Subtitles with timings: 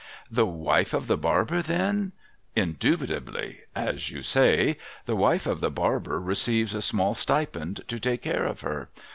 [0.31, 2.13] 'The wife of the barber, then?''
[2.55, 3.59] Indubitably.
[3.75, 4.77] As you say.
[5.05, 8.89] The wife of the barber receives a small stipend to take care of her.